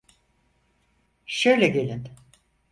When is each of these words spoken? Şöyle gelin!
Şöyle 1.25 1.67
gelin! 1.67 2.07